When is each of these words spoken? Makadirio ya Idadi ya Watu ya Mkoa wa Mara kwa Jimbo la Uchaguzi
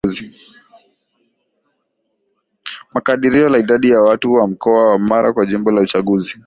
Makadirio 2.93 3.49
ya 3.49 3.57
Idadi 3.59 3.89
ya 3.89 4.01
Watu 4.01 4.37
ya 4.39 4.47
Mkoa 4.47 4.89
wa 4.91 4.99
Mara 4.99 5.33
kwa 5.33 5.45
Jimbo 5.45 5.71
la 5.71 5.81
Uchaguzi 5.81 6.37